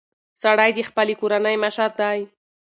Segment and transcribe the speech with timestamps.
[0.41, 2.19] سړی د خپلې کورنۍ مشر دی.